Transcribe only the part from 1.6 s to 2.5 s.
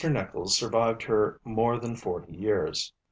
than forty